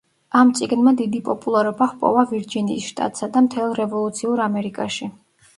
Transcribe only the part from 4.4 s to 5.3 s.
ამერიკაში.